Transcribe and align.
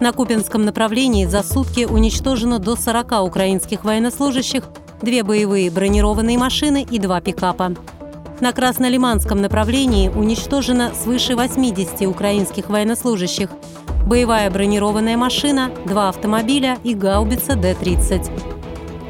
На 0.00 0.12
Купинском 0.12 0.64
направлении 0.64 1.26
за 1.26 1.42
сутки 1.42 1.84
уничтожено 1.84 2.58
до 2.58 2.74
40 2.74 3.22
украинских 3.22 3.84
военнослужащих, 3.84 4.64
две 5.02 5.22
боевые 5.22 5.70
бронированные 5.70 6.38
машины 6.38 6.86
и 6.90 6.98
два 6.98 7.20
пикапа. 7.20 7.74
На 8.40 8.52
Краснолиманском 8.52 9.42
направлении 9.42 10.08
уничтожено 10.08 10.94
свыше 10.94 11.36
80 11.36 12.06
украинских 12.06 12.70
военнослужащих, 12.70 13.50
боевая 14.06 14.50
бронированная 14.50 15.18
машина, 15.18 15.70
два 15.84 16.08
автомобиля 16.08 16.78
и 16.82 16.94
гаубица 16.94 17.54
Д-30. 17.54 18.30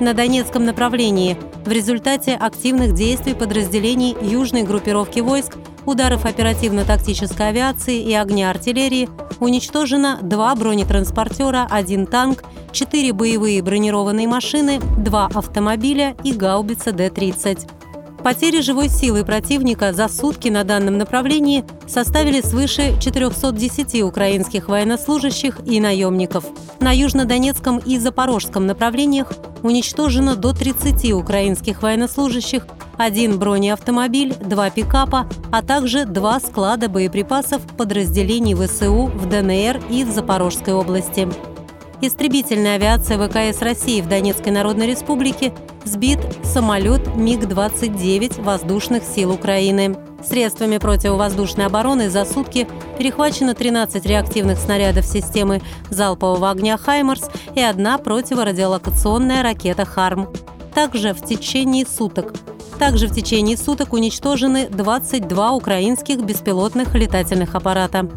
На 0.00 0.12
Донецком 0.12 0.64
направлении 0.64 1.36
в 1.64 1.70
результате 1.70 2.34
активных 2.34 2.94
действий 2.94 3.34
подразделений 3.34 4.16
южной 4.20 4.64
группировки 4.64 5.20
войск, 5.20 5.56
ударов 5.90 6.24
оперативно-тактической 6.24 7.48
авиации 7.48 8.00
и 8.00 8.14
огня 8.14 8.50
артиллерии 8.50 9.08
уничтожено 9.40 10.18
два 10.22 10.54
бронетранспортера, 10.54 11.66
один 11.70 12.06
танк, 12.06 12.44
четыре 12.72 13.12
боевые 13.12 13.62
бронированные 13.62 14.28
машины, 14.28 14.80
два 14.98 15.28
автомобиля 15.34 16.16
и 16.24 16.32
гаубица 16.32 16.92
Д-30. 16.92 17.68
Потери 18.22 18.60
живой 18.60 18.90
силы 18.90 19.24
противника 19.24 19.94
за 19.94 20.08
сутки 20.08 20.48
на 20.48 20.62
данном 20.62 20.98
направлении 20.98 21.64
составили 21.88 22.42
свыше 22.42 22.94
410 23.00 24.02
украинских 24.02 24.68
военнослужащих 24.68 25.60
и 25.64 25.80
наемников. 25.80 26.44
На 26.80 26.92
южнодонецком 26.92 27.78
и 27.78 27.98
запорожском 27.98 28.66
направлениях 28.66 29.32
уничтожено 29.62 30.36
до 30.36 30.52
30 30.52 31.12
украинских 31.12 31.82
военнослужащих, 31.82 32.66
один 33.00 33.38
бронеавтомобиль, 33.38 34.34
два 34.34 34.68
пикапа, 34.68 35.26
а 35.50 35.62
также 35.62 36.04
два 36.04 36.38
склада 36.38 36.90
боеприпасов 36.90 37.62
подразделений 37.78 38.54
ВСУ 38.54 39.06
в 39.06 39.26
ДНР 39.26 39.80
и 39.88 40.04
в 40.04 40.10
Запорожской 40.10 40.74
области. 40.74 41.26
Истребительная 42.02 42.74
авиация 42.74 43.16
ВКС 43.18 43.62
России 43.62 44.02
в 44.02 44.08
Донецкой 44.08 44.52
Народной 44.52 44.86
Республике 44.86 45.54
сбит 45.84 46.18
самолет 46.42 47.16
МиГ-29 47.16 48.42
воздушных 48.42 49.02
сил 49.02 49.32
Украины. 49.32 49.96
Средствами 50.22 50.76
противовоздушной 50.76 51.66
обороны 51.66 52.10
за 52.10 52.26
сутки 52.26 52.68
перехвачено 52.98 53.54
13 53.54 54.04
реактивных 54.04 54.58
снарядов 54.58 55.06
системы 55.06 55.62
залпового 55.88 56.50
огня 56.50 56.76
«Хаймарс» 56.76 57.30
и 57.54 57.62
одна 57.62 57.96
противорадиолокационная 57.96 59.42
ракета 59.42 59.86
«Харм». 59.86 60.28
Также 60.74 61.14
в 61.14 61.24
течение 61.24 61.86
суток 61.86 62.34
также 62.80 63.08
в 63.08 63.14
течение 63.14 63.58
суток 63.58 63.92
уничтожены 63.92 64.66
22 64.70 65.52
украинских 65.52 66.24
беспилотных 66.24 66.94
летательных 66.94 67.54
аппарата. 67.54 68.08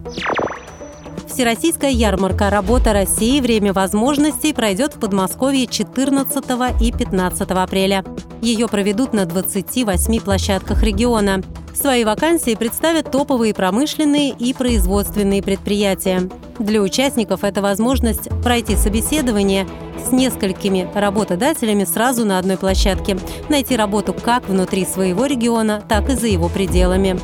Всероссийская 1.27 1.89
ярмарка 1.91 2.49
«Работа 2.49 2.93
России. 2.93 3.41
Время 3.41 3.73
возможностей» 3.73 4.53
пройдет 4.53 4.95
в 4.95 4.99
Подмосковье 5.01 5.67
14 5.67 6.45
и 6.79 6.93
15 6.93 7.51
апреля. 7.51 8.05
Ее 8.41 8.69
проведут 8.69 9.11
на 9.11 9.25
28 9.25 10.21
площадках 10.21 10.81
региона. 10.81 11.43
Свои 11.73 12.05
вакансии 12.05 12.55
представят 12.55 13.11
топовые 13.11 13.53
промышленные 13.53 14.29
и 14.29 14.53
производственные 14.53 15.43
предприятия. 15.43 16.29
Для 16.59 16.81
участников 16.81 17.43
это 17.43 17.61
возможность 17.61 18.29
пройти 18.43 18.75
собеседование 18.75 19.67
с 20.05 20.11
несколькими 20.11 20.87
работодателями 20.93 21.83
сразу 21.83 22.25
на 22.25 22.37
одной 22.37 22.57
площадке, 22.57 23.17
найти 23.49 23.75
работу 23.75 24.13
как 24.13 24.47
внутри 24.47 24.85
своего 24.85 25.25
региона, 25.25 25.83
так 25.87 26.09
и 26.09 26.15
за 26.15 26.27
его 26.27 26.49
пределами. 26.49 27.19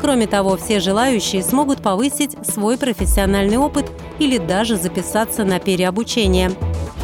Кроме 0.00 0.26
того, 0.26 0.58
все 0.58 0.80
желающие 0.80 1.42
смогут 1.42 1.80
повысить 1.80 2.36
свой 2.46 2.76
профессиональный 2.76 3.56
опыт 3.56 3.90
или 4.18 4.36
даже 4.36 4.76
записаться 4.76 5.44
на 5.44 5.58
переобучение. 5.58 6.50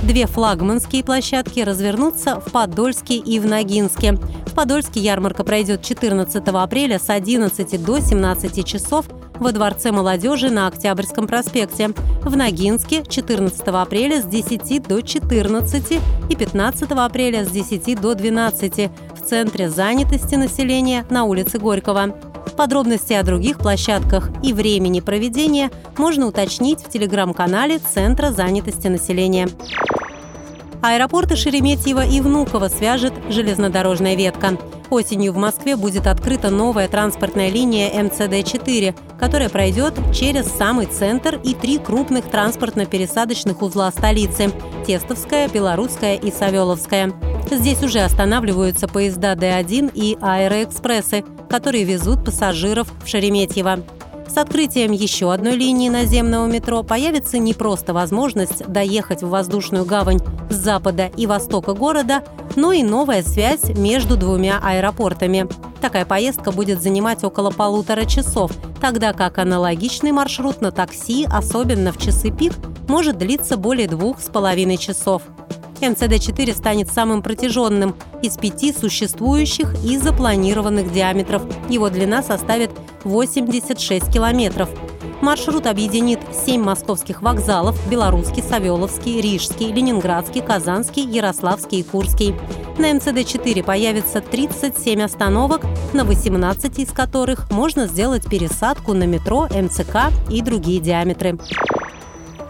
Две 0.02 0.26
флагманские 0.26 1.02
площадки 1.02 1.60
развернутся 1.60 2.40
в 2.40 2.52
Подольске 2.52 3.16
и 3.16 3.38
в 3.38 3.46
Ногинске. 3.46 4.18
В 4.46 4.54
Подольске 4.54 5.00
ярмарка 5.00 5.44
пройдет 5.44 5.82
14 5.82 6.46
апреля 6.46 6.98
с 6.98 7.08
11 7.08 7.82
до 7.82 8.00
17 8.00 8.66
часов 8.66 9.06
во 9.40 9.52
Дворце 9.52 9.90
молодежи 9.90 10.50
на 10.50 10.66
Октябрьском 10.66 11.26
проспекте. 11.26 11.90
В 12.22 12.36
Ногинске 12.36 13.02
14 13.08 13.60
апреля 13.68 14.20
с 14.20 14.26
10 14.26 14.86
до 14.86 15.00
14 15.00 16.00
и 16.28 16.36
15 16.36 16.90
апреля 16.92 17.44
с 17.44 17.48
10 17.48 18.00
до 18.00 18.14
12 18.14 18.90
в 19.16 19.26
Центре 19.26 19.70
занятости 19.70 20.34
населения 20.34 21.06
на 21.10 21.24
улице 21.24 21.58
Горького. 21.58 22.14
Подробности 22.56 23.14
о 23.14 23.22
других 23.22 23.58
площадках 23.58 24.30
и 24.42 24.52
времени 24.52 25.00
проведения 25.00 25.70
можно 25.96 26.26
уточнить 26.26 26.80
в 26.80 26.90
телеграм-канале 26.90 27.78
Центра 27.78 28.30
занятости 28.30 28.88
населения. 28.88 29.48
Аэропорты 30.82 31.36
Шереметьево 31.36 32.06
и 32.06 32.22
Внуково 32.22 32.68
свяжет 32.68 33.12
железнодорожная 33.28 34.14
ветка. 34.14 34.56
Осенью 34.88 35.34
в 35.34 35.36
Москве 35.36 35.76
будет 35.76 36.06
открыта 36.06 36.48
новая 36.48 36.88
транспортная 36.88 37.50
линия 37.50 37.90
МЦД-4, 38.02 38.94
которая 39.18 39.50
пройдет 39.50 39.94
через 40.14 40.46
самый 40.46 40.86
центр 40.86 41.38
и 41.44 41.52
три 41.52 41.76
крупных 41.76 42.24
транспортно-пересадочных 42.30 43.60
узла 43.60 43.90
столицы– 43.90 44.50
Тестовская, 44.86 45.48
Белорусская 45.48 46.16
и 46.16 46.32
Савеловская. 46.32 47.12
Здесь 47.50 47.82
уже 47.82 48.00
останавливаются 48.00 48.88
поезда 48.88 49.34
Д1 49.34 49.92
и 49.94 50.16
аэроэкспрессы, 50.18 51.24
которые 51.50 51.84
везут 51.84 52.24
пассажиров 52.24 52.88
в 53.04 53.06
Шереметьево. 53.06 53.80
С 54.28 54.36
открытием 54.38 54.92
еще 54.92 55.32
одной 55.32 55.56
линии 55.56 55.88
наземного 55.88 56.46
метро 56.46 56.84
появится 56.84 57.36
не 57.38 57.52
просто 57.52 57.92
возможность 57.92 58.64
доехать 58.66 59.22
в 59.22 59.28
воздушную 59.28 59.84
гавань 59.84 60.20
запада 60.50 61.10
и 61.16 61.26
востока 61.26 61.74
города, 61.74 62.22
но 62.56 62.72
и 62.72 62.82
новая 62.82 63.22
связь 63.22 63.64
между 63.70 64.16
двумя 64.16 64.60
аэропортами. 64.62 65.48
Такая 65.80 66.04
поездка 66.04 66.52
будет 66.52 66.82
занимать 66.82 67.24
около 67.24 67.50
полутора 67.50 68.04
часов, 68.04 68.52
тогда 68.80 69.12
как 69.12 69.38
аналогичный 69.38 70.12
маршрут 70.12 70.60
на 70.60 70.72
такси, 70.72 71.26
особенно 71.30 71.92
в 71.92 71.98
часы 71.98 72.30
пик, 72.30 72.52
может 72.88 73.16
длиться 73.18 73.56
более 73.56 73.88
двух 73.88 74.20
с 74.20 74.28
половиной 74.28 74.76
часов. 74.76 75.22
МЦД-4 75.80 76.54
станет 76.54 76.88
самым 76.90 77.22
протяженным 77.22 77.94
из 78.22 78.36
пяти 78.36 78.72
существующих 78.72 79.74
и 79.84 79.96
запланированных 79.96 80.92
диаметров. 80.92 81.42
Его 81.68 81.88
длина 81.88 82.22
составит 82.22 82.70
86 83.04 84.12
километров. 84.12 84.68
Маршрут 85.20 85.66
объединит 85.66 86.20
семь 86.32 86.62
московских 86.62 87.20
вокзалов– 87.20 87.78
Белорусский, 87.90 88.42
Савеловский, 88.42 89.20
Рижский, 89.20 89.70
Ленинградский, 89.70 90.40
Казанский, 90.40 91.02
Ярославский 91.02 91.80
и 91.80 91.82
Курский. 91.82 92.34
На 92.78 92.90
МЦД-4 92.92 93.62
появится 93.62 94.22
37 94.22 95.02
остановок, 95.02 95.66
на 95.92 96.04
18 96.04 96.78
из 96.78 96.90
которых 96.92 97.50
можно 97.50 97.86
сделать 97.86 98.28
пересадку 98.28 98.94
на 98.94 99.04
метро, 99.04 99.46
МЦК 99.54 100.10
и 100.30 100.40
другие 100.40 100.80
диаметры. 100.80 101.38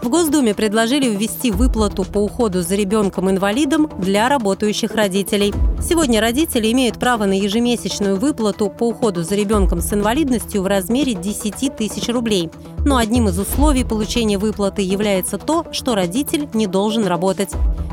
В 0.01 0.09
Госдуме 0.09 0.55
предложили 0.55 1.07
ввести 1.07 1.51
выплату 1.51 2.03
по 2.03 2.17
уходу 2.17 2.63
за 2.63 2.73
ребенком-инвалидом 2.75 3.87
для 3.99 4.29
работающих 4.29 4.95
родителей. 4.95 5.53
Сегодня 5.79 6.19
родители 6.19 6.71
имеют 6.71 6.99
право 6.99 7.25
на 7.25 7.37
ежемесячную 7.37 8.15
выплату 8.15 8.67
по 8.69 8.87
уходу 8.87 9.21
за 9.21 9.35
ребенком 9.35 9.79
с 9.79 9.93
инвалидностью 9.93 10.63
в 10.63 10.67
размере 10.67 11.13
10 11.13 11.75
тысяч 11.75 12.09
рублей. 12.09 12.49
Но 12.83 12.97
одним 12.97 13.27
из 13.27 13.37
условий 13.37 13.83
получения 13.83 14.39
выплаты 14.39 14.81
является 14.81 15.37
то, 15.37 15.67
что 15.71 15.93
родитель 15.93 16.49
не 16.53 16.65
должен 16.65 17.05
работать. 17.05 17.51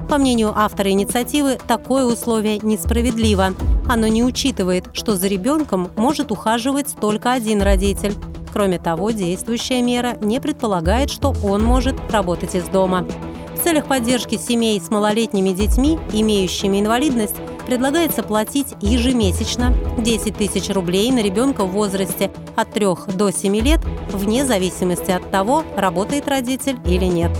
По 0.08 0.16
мнению 0.16 0.54
автора 0.56 0.90
инициативы, 0.90 1.58
такое 1.68 2.06
условие 2.06 2.58
несправедливо. 2.62 3.52
Оно 3.86 4.06
не 4.06 4.24
учитывает, 4.24 4.86
что 4.94 5.14
за 5.14 5.26
ребенком 5.26 5.90
может 5.96 6.32
ухаживать 6.32 6.96
только 6.98 7.32
один 7.32 7.60
родитель. 7.60 8.14
Кроме 8.52 8.78
того, 8.78 9.10
действующая 9.10 9.82
мера 9.82 10.16
не 10.20 10.40
предполагает, 10.40 11.10
что 11.10 11.34
он 11.44 11.62
может 11.62 11.96
работать 12.10 12.54
из 12.54 12.64
дома. 12.68 13.06
В 13.54 13.62
целях 13.62 13.86
поддержки 13.86 14.36
семей 14.36 14.80
с 14.80 14.90
малолетними 14.90 15.50
детьми, 15.50 15.98
имеющими 16.12 16.80
инвалидность, 16.80 17.34
предлагается 17.66 18.22
платить 18.22 18.68
ежемесячно 18.80 19.74
10 19.98 20.36
тысяч 20.36 20.70
рублей 20.70 21.10
на 21.10 21.22
ребенка 21.22 21.64
в 21.64 21.72
возрасте 21.72 22.30
от 22.56 22.72
3 22.72 22.86
до 23.14 23.30
7 23.30 23.56
лет, 23.56 23.80
вне 24.12 24.46
зависимости 24.46 25.10
от 25.10 25.30
того, 25.30 25.64
работает 25.76 26.28
родитель 26.28 26.78
или 26.86 27.04
нет. 27.04 27.30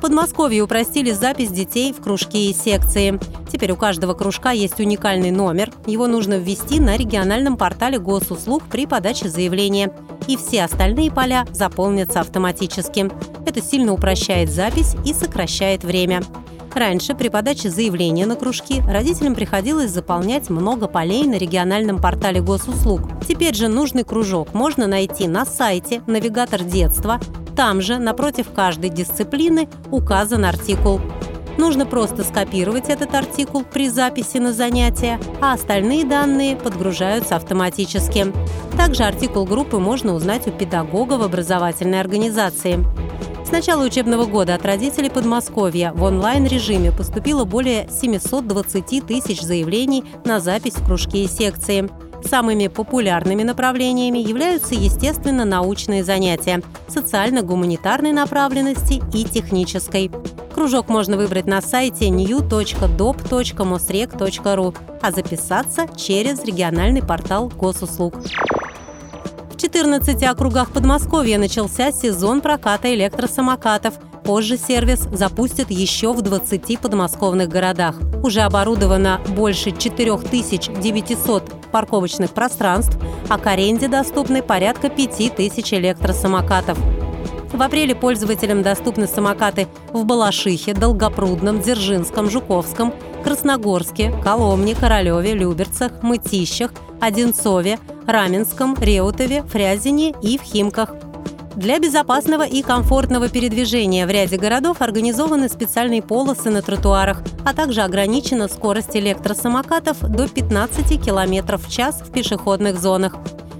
Подмосковье 0.00 0.62
упростили 0.62 1.10
запись 1.10 1.50
детей 1.50 1.92
в 1.92 2.00
кружки 2.00 2.50
и 2.50 2.54
секции. 2.54 3.18
Теперь 3.50 3.72
у 3.72 3.76
каждого 3.76 4.14
кружка 4.14 4.50
есть 4.50 4.78
уникальный 4.78 5.30
номер. 5.30 5.72
Его 5.86 6.06
нужно 6.06 6.38
ввести 6.38 6.80
на 6.80 6.96
региональном 6.96 7.56
портале 7.56 7.98
госуслуг 7.98 8.64
при 8.64 8.86
подаче 8.86 9.28
заявления. 9.28 9.92
И 10.26 10.36
все 10.36 10.64
остальные 10.64 11.10
поля 11.10 11.46
заполнятся 11.52 12.20
автоматически. 12.20 13.10
Это 13.46 13.62
сильно 13.62 13.92
упрощает 13.92 14.50
запись 14.50 14.94
и 15.04 15.14
сокращает 15.14 15.84
время. 15.84 16.22
Раньше 16.74 17.14
при 17.14 17.28
подаче 17.28 17.70
заявления 17.70 18.26
на 18.26 18.36
кружки 18.36 18.82
родителям 18.82 19.34
приходилось 19.34 19.90
заполнять 19.90 20.50
много 20.50 20.86
полей 20.86 21.24
на 21.24 21.36
региональном 21.36 22.00
портале 22.00 22.40
госуслуг. 22.40 23.00
Теперь 23.26 23.54
же 23.54 23.68
нужный 23.68 24.04
кружок 24.04 24.54
можно 24.54 24.86
найти 24.86 25.26
на 25.26 25.44
сайте 25.44 26.02
«Навигатор 26.06 26.62
детства». 26.62 27.20
Там 27.56 27.80
же, 27.82 27.98
напротив 27.98 28.46
каждой 28.54 28.90
дисциплины, 28.90 29.68
указан 29.90 30.44
артикул. 30.44 31.00
Нужно 31.58 31.86
просто 31.86 32.22
скопировать 32.22 32.88
этот 32.88 33.12
артикул 33.14 33.64
при 33.64 33.88
записи 33.88 34.38
на 34.38 34.52
занятия, 34.52 35.20
а 35.42 35.54
остальные 35.54 36.04
данные 36.04 36.56
подгружаются 36.56 37.34
автоматически. 37.34 38.32
Также 38.76 39.02
артикул 39.02 39.44
группы 39.44 39.78
можно 39.78 40.14
узнать 40.14 40.46
у 40.46 40.52
педагога 40.52 41.14
в 41.14 41.22
образовательной 41.22 42.00
организации. 42.00 42.86
С 43.44 43.50
начала 43.50 43.84
учебного 43.84 44.24
года 44.26 44.54
от 44.54 44.64
родителей 44.64 45.10
Подмосковья 45.10 45.92
в 45.94 46.02
онлайн-режиме 46.04 46.92
поступило 46.92 47.44
более 47.44 47.88
720 47.90 49.06
тысяч 49.06 49.40
заявлений 49.40 50.04
на 50.24 50.38
запись 50.38 50.74
в 50.74 50.86
кружки 50.86 51.24
и 51.24 51.28
секции. 51.28 51.88
Самыми 52.22 52.68
популярными 52.68 53.42
направлениями 53.42 54.18
являются, 54.18 54.74
естественно, 54.74 55.44
научные 55.44 56.04
занятия, 56.04 56.62
социально-гуманитарной 56.88 58.12
направленности 58.12 59.02
и 59.12 59.24
технической. 59.24 60.10
Кружок 60.58 60.88
можно 60.88 61.16
выбрать 61.16 61.46
на 61.46 61.62
сайте 61.62 62.08
new.dop.mosrec.ru, 62.08 64.76
а 65.00 65.12
записаться 65.12 65.86
через 65.96 66.42
региональный 66.42 67.00
портал 67.00 67.48
госуслуг. 67.48 68.16
14 69.56 70.20
округах 70.24 70.72
Подмосковья 70.72 71.38
начался 71.38 71.92
сезон 71.92 72.40
проката 72.40 72.92
электросамокатов. 72.92 73.94
Позже 74.24 74.58
сервис 74.58 75.06
запустят 75.12 75.70
еще 75.70 76.12
в 76.12 76.22
20 76.22 76.80
подмосковных 76.80 77.48
городах. 77.48 77.94
Уже 78.24 78.40
оборудовано 78.40 79.20
больше 79.28 79.70
4900 79.70 81.70
парковочных 81.70 82.32
пространств, 82.32 82.98
а 83.28 83.38
к 83.38 83.46
аренде 83.46 83.86
доступны 83.86 84.42
порядка 84.42 84.88
5000 84.88 85.74
электросамокатов. 85.74 86.76
В 87.52 87.62
апреле 87.62 87.94
пользователям 87.94 88.62
доступны 88.62 89.06
самокаты 89.06 89.68
в 89.92 90.04
Балашихе, 90.04 90.74
Долгопрудном, 90.74 91.60
Дзержинском, 91.60 92.28
Жуковском, 92.28 92.92
Красногорске, 93.24 94.12
Коломне, 94.22 94.74
Королеве, 94.74 95.32
Люберцах, 95.32 96.02
Мытищах, 96.02 96.72
Одинцове, 97.00 97.78
Раменском, 98.06 98.76
Реутове, 98.78 99.42
Фрязине 99.44 100.14
и 100.22 100.38
в 100.38 100.42
Химках. 100.42 100.90
Для 101.56 101.80
безопасного 101.80 102.46
и 102.46 102.62
комфортного 102.62 103.28
передвижения 103.28 104.06
в 104.06 104.10
ряде 104.10 104.36
городов 104.36 104.80
организованы 104.80 105.48
специальные 105.48 106.02
полосы 106.02 106.50
на 106.50 106.62
тротуарах, 106.62 107.22
а 107.44 107.52
также 107.52 107.80
ограничена 107.80 108.46
скорость 108.46 108.94
электросамокатов 108.94 109.98
до 110.00 110.28
15 110.28 111.04
км 111.04 111.56
в 111.56 111.68
час 111.68 112.00
в 112.00 112.12
пешеходных 112.12 112.78
зонах. 112.78 113.16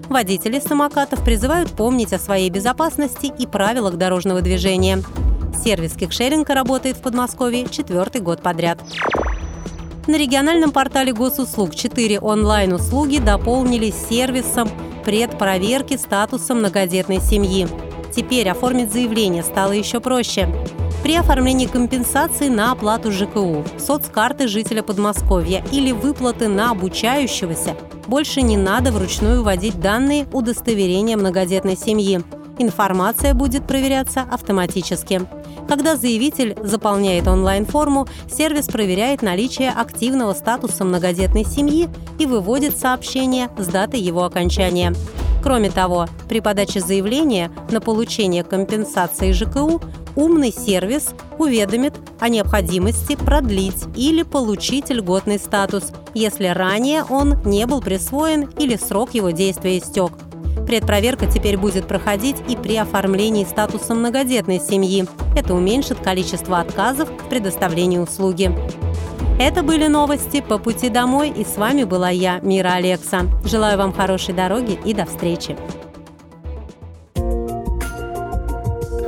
Водители 0.09 0.59
самокатов 0.59 1.23
призывают 1.23 1.71
помнить 1.71 2.15
о 2.15 2.19
своей 2.19 2.49
безопасности 2.49 3.33
и 3.39 3.47
правилах 3.47 3.97
дорожного 3.97 4.41
движения. 4.41 5.03
Сервис 5.63 5.93
кикшеринга 5.93 6.55
работает 6.55 6.97
в 6.97 7.03
Подмосковье 7.03 7.69
четвертый 7.69 8.23
год 8.23 8.43
подряд. 8.43 8.79
На 10.07 10.17
региональном 10.17 10.71
портале 10.71 11.13
госуслуг 11.13 11.75
четыре 11.75 12.19
онлайн-услуги 12.19 13.19
дополнились 13.19 13.95
сервисом 14.09 14.71
предпроверки 15.05 15.99
статуса 15.99 16.55
многодетной 16.55 17.21
семьи. 17.21 17.69
Теперь 18.17 18.49
оформить 18.49 18.91
заявление 18.91 19.43
стало 19.43 19.73
еще 19.73 20.01
проще. 20.01 20.49
При 21.03 21.15
оформлении 21.15 21.67
компенсации 21.67 22.49
на 22.49 22.73
оплату 22.73 23.13
ЖКУ, 23.13 23.65
соцкарты 23.79 24.49
жителя 24.49 24.83
Подмосковья 24.83 25.65
или 25.73 25.93
выплаты 25.93 26.49
на 26.49 26.71
обучающегося 26.73 27.77
больше 28.07 28.43
не 28.43 28.57
надо 28.57 28.91
вручную 28.91 29.43
вводить 29.43 29.81
данные 29.81 30.27
удостоверения 30.33 31.17
многодетной 31.17 31.77
семьи. 31.77 32.21
Информация 32.59 33.33
будет 33.33 33.67
проверяться 33.67 34.23
автоматически. 34.23 35.23
Когда 35.69 35.97
заявитель 35.97 36.57
заполняет 36.63 37.29
онлайн-форму, 37.29 38.09
сервис 38.31 38.67
проверяет 38.67 39.23
наличие 39.23 39.71
активного 39.71 40.33
статуса 40.33 40.85
многодетной 40.85 41.45
семьи 41.45 41.89
и 42.19 42.27
выводит 42.27 42.77
сообщение 42.77 43.51
с 43.59 43.67
датой 43.67 44.01
его 44.01 44.25
окончания. 44.25 44.95
Кроме 45.43 45.71
того, 45.71 46.07
при 46.29 46.41
подаче 46.41 46.81
заявления 46.81 47.51
на 47.71 47.81
получение 47.81 48.43
компенсации 48.43 49.33
ЖКУ 49.33 49.81
умный 50.19 50.53
сервис 50.53 51.11
уведомит 51.39 51.95
о 52.19 52.29
необходимости 52.29 53.15
продлить 53.15 53.85
или 53.95 54.25
получить 54.25 54.91
льготный 54.91 55.39
статус, 55.39 55.93
если 56.13 56.47
ранее 56.47 57.05
он 57.05 57.41
не 57.45 57.67
был 57.67 57.81
присвоен 57.81 58.51
или 58.59 58.75
срок 58.75 59.15
его 59.15 59.31
действия 59.31 59.79
истек. 59.79 60.11
Предпроверка 60.67 61.27
теперь 61.27 61.57
будет 61.57 61.87
проходить 61.87 62.37
и 62.49 62.57
при 62.57 62.77
оформлении 62.77 63.45
статуса 63.45 63.95
многодетной 63.95 64.61
семьи. 64.61 65.07
Это 65.37 65.55
уменьшит 65.55 65.99
количество 65.99 66.59
отказов 66.59 67.09
в 67.09 67.29
предоставлении 67.29 67.99
услуги. 67.99 68.51
Это 69.39 69.63
были 69.63 69.87
новости 69.87 70.41
по 70.41 70.59
пути 70.59 70.89
домой, 70.89 71.31
и 71.31 71.45
с 71.45 71.57
вами 71.57 71.85
была 71.85 72.11
я, 72.11 72.41
Мира 72.41 72.73
Алекса. 72.73 73.21
Желаю 73.45 73.79
вам 73.79 73.93
хорошей 73.93 74.35
дороги 74.35 74.79
и 74.85 74.93
до 74.93 75.07
встречи. 75.07 75.57